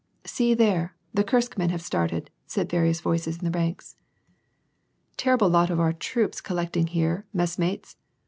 [0.35, 0.95] "See there!
[1.13, 3.97] The Kursk men have started," said various Toices in the ranks.
[5.15, 7.97] "Terrible lot of our troops collected here, messmates